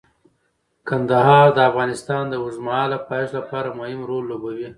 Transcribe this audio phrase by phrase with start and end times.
[0.87, 4.69] کندهار د افغانستان د اوږدمهاله پایښت لپاره مهم رول لوبوي.